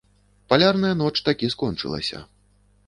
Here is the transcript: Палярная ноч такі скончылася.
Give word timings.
Палярная 0.53 0.91
ноч 1.03 1.13
такі 1.29 1.51
скончылася. 1.57 2.27